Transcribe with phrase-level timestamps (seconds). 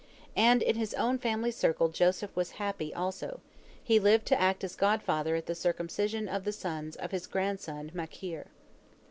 [0.35, 3.39] And in his own family circle Joseph was happy also;
[3.83, 7.91] he lived to act as godfather at the circumcision of the sons of his grandson
[7.93, 8.47] Machir.